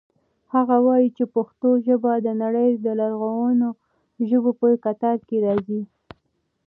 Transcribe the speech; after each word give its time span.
هغه 0.53 0.75
وایي 0.87 1.09
چې 1.17 1.23
پښتو 1.35 1.69
ژبه 1.85 2.11
د 2.25 2.27
نړۍ 2.43 2.69
د 2.85 2.87
لرغونو 3.01 3.69
ژبو 4.29 4.51
په 4.59 4.67
کتار 4.85 5.17
کې 5.27 5.37
راځي. 5.45 5.81